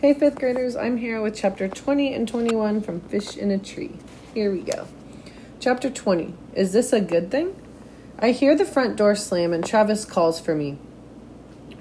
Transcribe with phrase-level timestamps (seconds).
[0.00, 3.96] Hey, fifth graders, I'm here with chapter 20 and 21 from Fish in a Tree.
[4.32, 4.86] Here we go.
[5.58, 7.60] Chapter 20 Is this a good thing?
[8.16, 10.78] I hear the front door slam and Travis calls for me.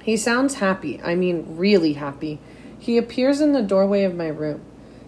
[0.01, 2.39] He sounds happy, I mean, really happy.
[2.79, 4.61] He appears in the doorway of my room.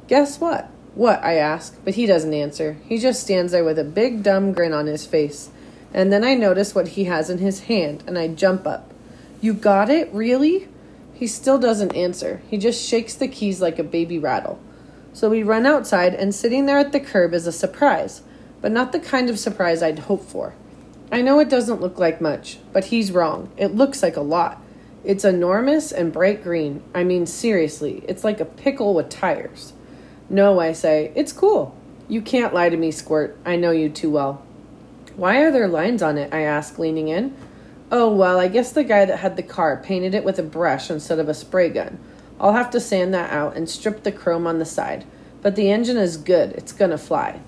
[0.07, 0.70] Guess what?
[0.94, 1.23] What?
[1.23, 2.78] I ask, but he doesn't answer.
[2.86, 5.50] He just stands there with a big dumb grin on his face.
[5.96, 8.94] And then I notice what he has in his hand, and I jump up.
[9.41, 10.14] You got it?
[10.14, 10.68] Really?
[11.20, 12.42] He still doesn't answer.
[12.50, 14.58] He just shakes the keys like a baby rattle.
[15.12, 18.22] So we run outside, and sitting there at the curb is a surprise,
[18.62, 20.54] but not the kind of surprise I'd hoped for.
[21.12, 23.52] I know it doesn't look like much, but he's wrong.
[23.58, 24.62] It looks like a lot.
[25.04, 26.82] It's enormous and bright green.
[26.96, 29.74] I mean, seriously, it's like a pickle with tires.
[30.30, 31.76] No, I say, it's cool.
[32.08, 33.38] You can't lie to me, Squirt.
[33.46, 34.41] I know you too well.
[35.18, 36.34] Why are there lines on it?
[36.34, 37.36] I ask, leaning in.
[37.91, 40.91] Oh, well, I guess the guy that had the car painted it with a brush
[40.91, 41.98] instead of a spray gun.
[42.39, 45.05] I'll have to sand that out and strip the chrome on the side.
[45.41, 46.51] But the engine is good.
[46.51, 47.40] It's going to fly.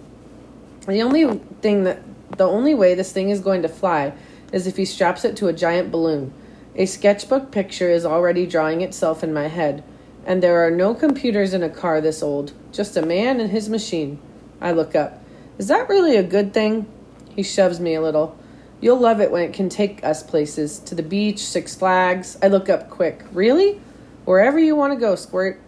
[0.88, 2.02] The only thing that
[2.38, 4.14] the only way this thing is going to fly
[4.52, 6.33] is if he straps it to a giant balloon.
[6.76, 9.83] A sketchbook picture is already drawing itself in my head,
[10.26, 13.70] and there are no computers in a car this old, just a man and his
[13.70, 14.20] machine.
[14.61, 15.22] I look up.
[15.58, 16.88] Is that really a good thing?
[17.36, 18.38] He shoves me a little.
[18.82, 22.38] You'll love it when it can take us places to the beach, Six Flags.
[22.42, 23.23] I look up quick.
[23.32, 23.80] Really?
[24.26, 25.62] Wherever you want to go, Squirt.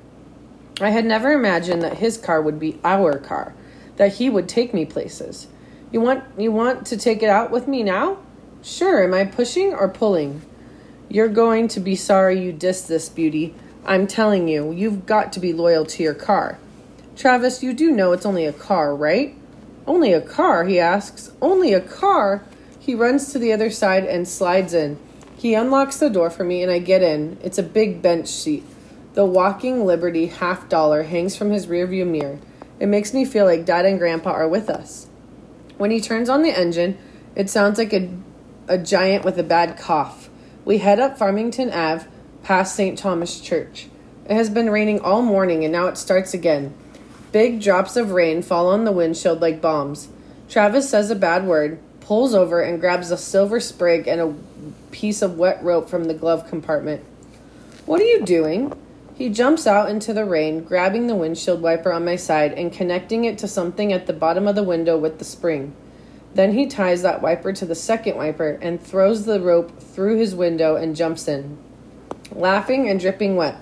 [0.82, 3.54] I had never imagined that his car would be our car,
[3.98, 5.48] that he would take me places.
[5.92, 8.18] You want you want to take it out with me now?
[8.64, 9.04] Sure.
[9.04, 10.42] Am I pushing or pulling?
[11.08, 13.54] You're going to be sorry you dissed this beauty.
[13.86, 16.58] I'm telling you, you've got to be loyal to your car.
[17.16, 19.36] Travis, you do know it's only a car, right?
[19.86, 21.32] Only a car, he asks.
[21.42, 22.44] Only a car?
[22.84, 25.00] He runs to the other side and slides in.
[25.38, 27.38] He unlocks the door for me and I get in.
[27.42, 28.66] It's a big bench seat.
[29.14, 32.40] The Walking Liberty half dollar hangs from his rearview mirror.
[32.82, 35.08] It makes me feel like Dad and Grandpa are with us.
[35.78, 36.98] When he turns on the engine,
[37.38, 38.10] it sounds like a,
[38.68, 40.30] a giant with a bad cough.
[40.66, 42.06] We head up Farmington Ave
[42.44, 42.98] past St.
[42.98, 43.88] Thomas Church.
[44.26, 46.74] It has been raining all morning and now it starts again.
[47.32, 50.10] Big drops of rain fall on the windshield like bombs.
[50.50, 54.34] Travis says a bad word, pulls over and grabs a silver sprig and a
[54.92, 57.04] piece of wet rope from the glove compartment.
[57.86, 58.74] What are you doing?
[59.16, 63.26] He jumps out into the rain, grabbing the windshield wiper on my side and connecting
[63.26, 65.76] it to something at the bottom of the window with the spring.
[66.34, 70.34] Then he ties that wiper to the second wiper and throws the rope through his
[70.34, 71.58] window and jumps in,
[72.32, 73.58] laughing and dripping wet.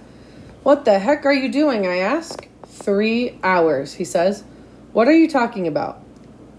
[0.63, 1.85] What the heck are you doing?
[1.85, 2.47] I ask.
[2.65, 4.43] Three hours, he says.
[4.93, 6.01] What are you talking about?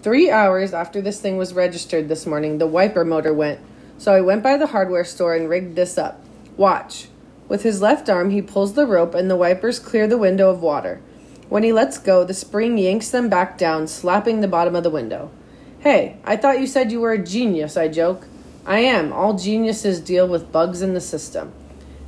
[0.03, 3.61] Three hours after this thing was registered this morning, the wiper motor went.
[3.99, 6.21] So I went by the hardware store and rigged this up.
[6.57, 7.07] Watch.
[7.49, 10.61] With his left arm, he pulls the rope and the wipers clear the window of
[10.61, 11.01] water.
[11.49, 14.91] When he lets go, the spring yanks them back down, slapping the bottom of the
[14.91, 15.31] window.
[15.79, 18.27] Hey, I thought you said you were a genius, I joke.
[18.67, 19.13] I am.
[19.13, 21.53] All geniuses deal with bugs in the system.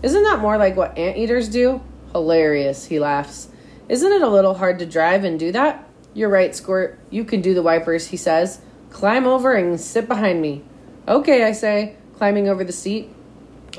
[0.03, 1.81] Isn't that more like what anteaters do?
[2.11, 3.51] Hilarious, he laughs.
[3.89, 5.89] Isn't it a little hard to drive and do that?
[6.15, 6.99] You're right, Squirt.
[7.11, 8.61] You can do the wipers, he says.
[8.91, 10.63] Climb over and sit behind me.
[11.09, 13.13] Okay, I say, climbing over the seat.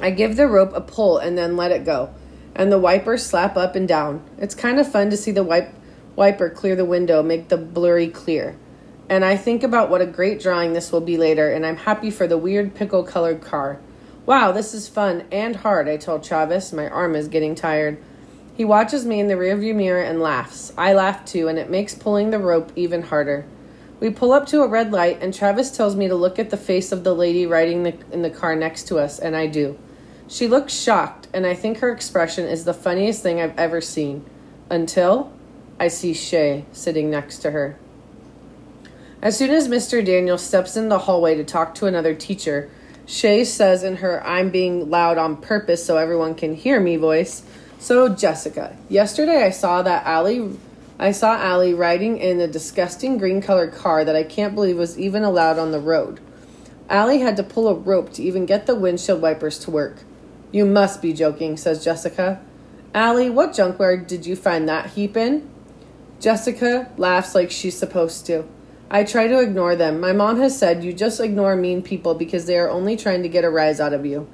[0.02, 2.14] I give the rope a pull and then let it go,
[2.54, 4.22] and the wipers slap up and down.
[4.38, 5.74] It's kind of fun to see the wipe,
[6.18, 8.58] wiper clear the window, make the blurry clear.
[9.08, 12.12] And I think about what a great drawing this will be later, and I'm happy
[12.12, 13.80] for the weird pickle colored car.
[14.26, 16.74] Wow, this is fun and hard, I told Travis.
[16.74, 17.98] My arm is getting tired.
[18.56, 20.72] He watches me in the rearview mirror and laughs.
[20.78, 23.46] I laugh too, and it makes pulling the rope even harder.
[24.00, 26.58] We pull up to a red light, and Travis tells me to look at the
[26.58, 29.78] face of the lady riding the, in the car next to us, and I do.
[30.28, 34.26] She looks shocked, and I think her expression is the funniest thing I've ever seen.
[34.70, 35.32] Until
[35.80, 37.78] I see Shay sitting next to her.
[39.22, 40.06] As soon as Mr.
[40.06, 42.70] Daniel steps in the hallway to talk to another teacher,
[43.06, 47.44] Shay says in her I'm being loud on purpose so everyone can hear me voice,
[47.80, 50.50] so, Jessica, yesterday I saw that Ally.
[50.98, 54.98] I saw Ally riding in a disgusting green colored car that I can't believe was
[54.98, 56.20] even allowed on the road.
[56.90, 60.04] Ally had to pull a rope to even get the windshield wipers to work.
[60.52, 62.42] You must be joking, says Jessica.
[62.94, 65.50] Ally, what junkyard did you find that heap in?
[66.22, 68.48] Jessica laughs like she's supposed to.
[68.90, 70.00] I try to ignore them.
[70.00, 73.30] My mom has said you just ignore mean people because they are only trying to
[73.30, 74.28] get a rise out of you.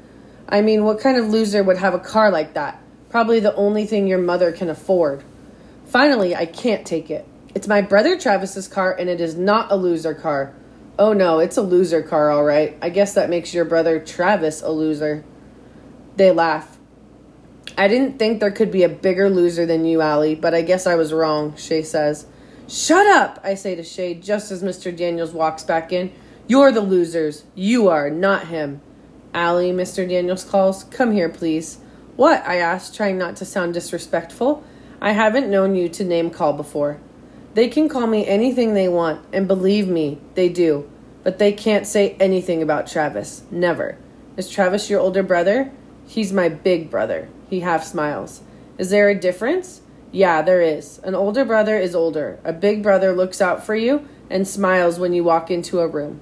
[0.47, 2.79] I mean, what kind of loser would have a car like that?
[3.11, 5.23] Probably the only thing your mother can afford.
[5.85, 7.27] Finally, I can't take it.
[7.53, 10.55] It's my brother Travis's car, and it is not a loser car.
[10.97, 12.77] Oh no, it's a loser car, all right.
[12.81, 15.25] I guess that makes your brother Travis a loser.
[16.15, 16.77] They laugh.
[17.77, 20.87] I didn't think there could be a bigger loser than you, Ally, but I guess
[20.87, 22.25] I was wrong, Shay says.
[22.69, 24.95] Shut up, I say to Shay just as Mr.
[24.95, 26.13] Daniels walks back in.
[26.47, 27.43] You're the losers.
[27.55, 28.79] You are, not him.
[29.33, 30.07] Ally, Mr.
[30.07, 30.85] Daniels calls.
[30.85, 31.79] Come here, please.
[32.15, 32.45] What?
[32.45, 34.63] I ask, trying not to sound disrespectful.
[35.01, 36.99] I haven't known you to name call before.
[37.53, 40.89] They can call me anything they want, and believe me, they do.
[41.23, 43.43] But they can't say anything about Travis.
[43.51, 43.97] Never.
[44.37, 45.71] Is Travis your older brother?
[46.07, 47.29] He's my big brother.
[47.49, 48.41] He half smiles.
[48.77, 49.81] Is there a difference?
[50.11, 50.99] Yeah, there is.
[50.99, 52.39] An older brother is older.
[52.43, 56.21] A big brother looks out for you and smiles when you walk into a room.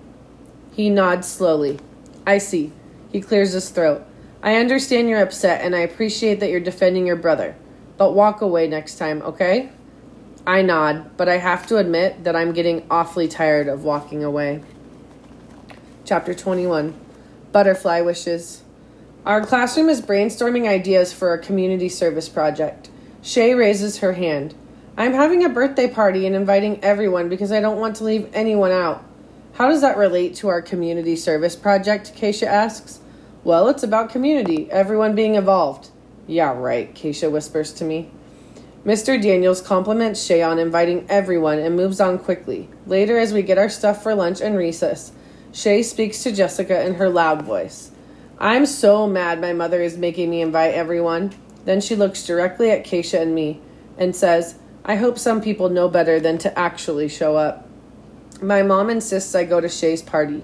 [0.74, 1.80] He nods slowly.
[2.26, 2.72] I see.
[3.12, 4.06] He clears his throat.
[4.42, 7.56] I understand you're upset and I appreciate that you're defending your brother.
[7.98, 9.70] But walk away next time, okay?
[10.48, 14.64] I nod, but I have to admit that I'm getting awfully tired of walking away.
[16.06, 16.98] Chapter 21
[17.52, 18.64] Butterfly Wishes.
[19.26, 22.90] Our classroom is brainstorming ideas for a community service project.
[23.22, 24.56] Shay raises her hand.
[24.96, 28.72] I'm having a birthday party and inviting everyone because I don't want to leave anyone
[28.72, 29.04] out.
[29.54, 32.14] How does that relate to our community service project?
[32.16, 33.02] Keisha asks.
[33.44, 35.90] Well, it's about community, everyone being involved.
[36.28, 38.12] Yeah, right, Keisha whispers to me.
[38.86, 39.22] Mr.
[39.22, 42.70] Daniels compliments Shay on inviting everyone and moves on quickly.
[42.86, 45.12] Later, as we get our stuff for lunch and recess,
[45.52, 47.92] Shay speaks to Jessica in her loud voice.
[48.38, 51.34] I'm so mad my mother is making me invite everyone.
[51.66, 53.60] Then she looks directly at Keisha and me
[53.98, 57.68] and says, I hope some people know better than to actually show up.
[58.42, 60.44] My mom insists I go to Shay's party.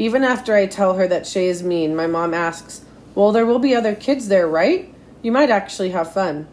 [0.00, 2.80] Even after I tell her that Shay is mean, my mom asks,
[3.14, 4.90] Well, there will be other kids there, right?
[5.20, 6.48] You might actually have fun.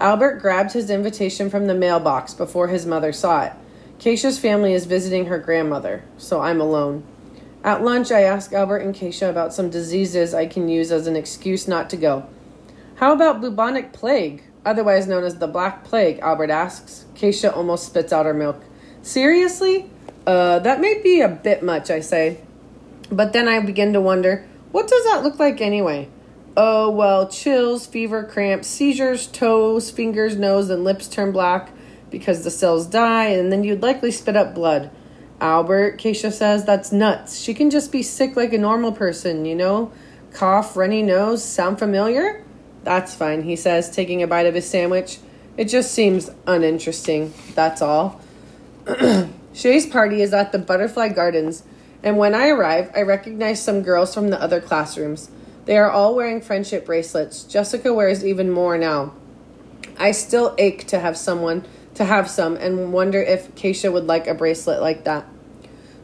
[0.00, 3.52] Albert grabbed his invitation from the mailbox before his mother saw it.
[3.98, 7.02] Keisha's family is visiting her grandmother, so I'm alone.
[7.64, 11.16] At lunch, I ask Albert and Keisha about some diseases I can use as an
[11.16, 12.28] excuse not to go.
[12.94, 16.20] How about bubonic plague, otherwise known as the Black Plague?
[16.20, 17.06] Albert asks.
[17.16, 18.62] Keisha almost spits out her milk.
[19.02, 19.90] Seriously?
[20.24, 22.38] Uh, that may be a bit much, I say.
[23.10, 26.08] But then I begin to wonder what does that look like anyway?
[26.56, 31.70] Oh, well, chills, fever, cramps, seizures, toes, fingers, nose, and lips turn black
[32.10, 34.90] because the cells die, and then you'd likely spit up blood.
[35.40, 37.38] Albert, Keisha says, that's nuts.
[37.38, 39.92] She can just be sick like a normal person, you know?
[40.32, 42.42] Cough, runny nose, sound familiar?
[42.84, 45.18] That's fine, he says, taking a bite of his sandwich.
[45.58, 48.20] It just seems uninteresting, that's all.
[49.52, 51.64] Shay's party is at the Butterfly Gardens,
[52.06, 55.28] and when I arrive, I recognize some girls from the other classrooms.
[55.64, 57.42] They are all wearing friendship bracelets.
[57.42, 59.12] Jessica wears even more now.
[59.98, 64.28] I still ache to have someone to have some and wonder if Keisha would like
[64.28, 65.26] a bracelet like that.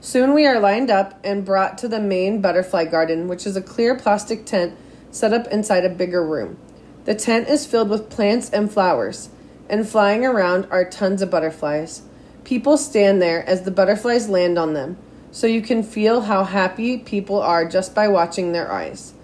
[0.00, 3.62] Soon we are lined up and brought to the main butterfly garden, which is a
[3.62, 4.76] clear plastic tent
[5.12, 6.58] set up inside a bigger room.
[7.04, 9.28] The tent is filled with plants and flowers,
[9.68, 12.02] and flying around are tons of butterflies.
[12.42, 14.96] People stand there as the butterflies land on them,
[15.32, 19.14] so you can feel how happy people are just by watching their eyes.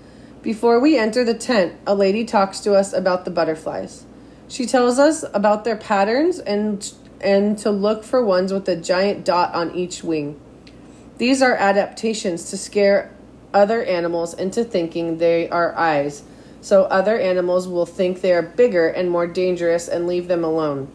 [0.42, 4.04] Before we enter the tent, a lady talks to us about the butterflies.
[4.48, 9.24] She tells us about their patterns and and to look for ones with a giant
[9.24, 10.40] dot on each wing.
[11.18, 13.12] These are adaptations to scare
[13.52, 16.22] other animals into thinking they are eyes,
[16.60, 20.88] so other animals will think they are bigger and more dangerous and leave them alone.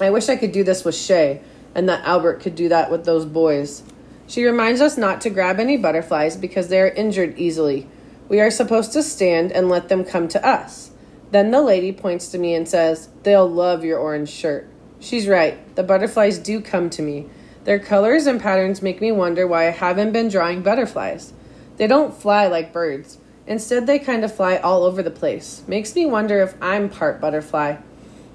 [0.00, 1.40] I wish I could do this with Shay,
[1.74, 3.82] and that Albert could do that with those boys.
[4.26, 7.86] She reminds us not to grab any butterflies because they are injured easily.
[8.28, 10.90] We are supposed to stand and let them come to us.
[11.30, 14.68] Then the lady points to me and says, They'll love your orange shirt.
[15.00, 15.74] She's right.
[15.76, 17.28] The butterflies do come to me.
[17.64, 21.32] Their colors and patterns make me wonder why I haven't been drawing butterflies.
[21.76, 23.18] They don't fly like birds.
[23.46, 25.62] Instead, they kind of fly all over the place.
[25.66, 27.76] Makes me wonder if I'm part butterfly.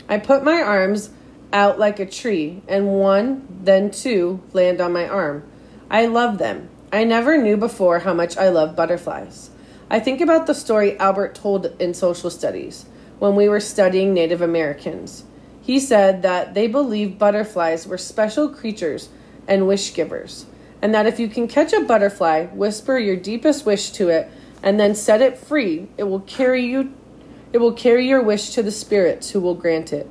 [0.07, 1.09] I put my arms
[1.51, 5.43] out like a tree, and one, then two, land on my arm.
[5.91, 6.69] I love them.
[6.93, 9.49] I never knew before how much I love butterflies.
[9.89, 12.85] I think about the story Albert told in social studies
[13.17, 15.23] when we were studying Native Americans.
[15.61, 19.09] He said that they believed butterflies were special creatures
[19.47, 20.45] and wish givers,
[20.79, 24.29] and that if you can catch a butterfly, whisper your deepest wish to it,
[24.61, 26.93] and then set it free, it will carry you
[27.51, 30.07] it will carry your wish to the spirits who will grant it.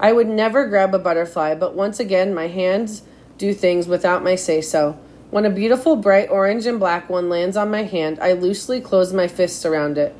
[0.00, 3.02] I would never grab a butterfly, but once again my hands
[3.36, 4.98] do things without my say so.
[5.30, 9.12] When a beautiful bright orange and black one lands on my hand, I loosely close
[9.12, 10.14] my fists around it.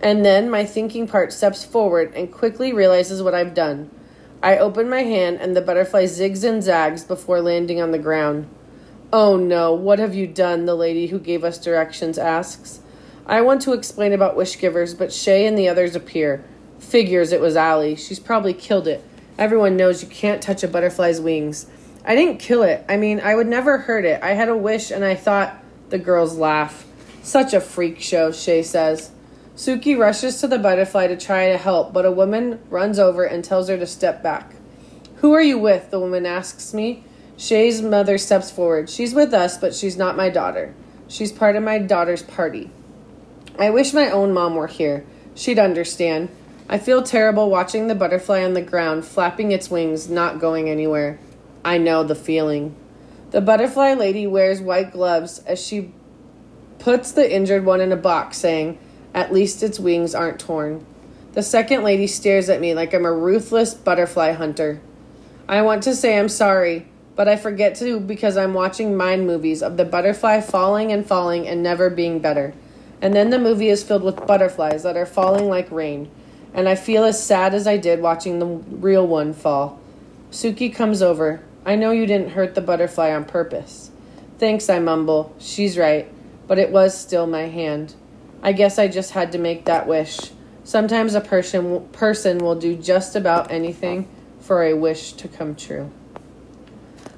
[0.00, 3.90] And then my thinking part steps forward and quickly realizes what I've done.
[4.40, 8.48] I open my hand and the butterfly zigs and zags before landing on the ground.
[9.12, 10.64] Oh no, what have you done?
[10.64, 12.80] The lady who gave us directions asks.
[13.26, 16.44] I want to explain about wish givers, but Shay and the others appear.
[16.78, 17.94] Figures it was Ally.
[17.96, 19.04] She's probably killed it.
[19.38, 21.66] Everyone knows you can't touch a butterfly's wings.
[22.04, 22.84] I didn't kill it.
[22.88, 24.22] I mean, I would never hurt it.
[24.22, 25.58] I had a wish and I thought.
[25.90, 26.86] The girls laugh.
[27.22, 29.10] Such a freak show, Shay says.
[29.54, 33.44] Suki rushes to the butterfly to try to help, but a woman runs over and
[33.44, 34.54] tells her to step back.
[35.16, 35.90] Who are you with?
[35.90, 37.04] The woman asks me.
[37.36, 38.88] Shay's mother steps forward.
[38.88, 40.74] She's with us, but she's not my daughter.
[41.08, 42.70] She's part of my daughter's party.
[43.58, 45.04] I wish my own mom were here.
[45.34, 46.30] She'd understand.
[46.68, 51.18] I feel terrible watching the butterfly on the ground, flapping its wings, not going anywhere.
[51.64, 52.74] I know the feeling.
[53.30, 55.92] The butterfly lady wears white gloves as she
[56.78, 58.78] puts the injured one in a box, saying,
[59.14, 60.84] At least its wings aren't torn.
[61.32, 64.80] The second lady stares at me like I'm a ruthless butterfly hunter.
[65.48, 69.62] I want to say I'm sorry, but I forget to because I'm watching mind movies
[69.62, 72.52] of the butterfly falling and falling and never being better.
[73.00, 76.10] And then the movie is filled with butterflies that are falling like rain,
[76.52, 79.80] and I feel as sad as I did watching the real one fall.
[80.30, 81.42] Suki comes over.
[81.64, 83.90] I know you didn't hurt the butterfly on purpose.
[84.38, 85.34] Thanks, I mumble.
[85.38, 86.12] She's right,
[86.48, 87.94] but it was still my hand.
[88.42, 90.32] I guess I just had to make that wish.
[90.64, 94.08] Sometimes a person person will do just about anything
[94.40, 95.92] for a wish to come true.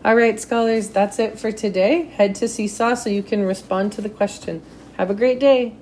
[0.04, 2.04] All right, scholars, that's it for today.
[2.04, 4.62] Head to Seesaw so you can respond to the question.
[4.98, 5.76] Have a great day.